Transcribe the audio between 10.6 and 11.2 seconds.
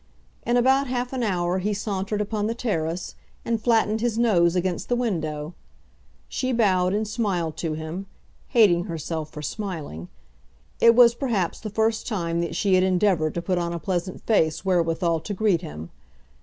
It was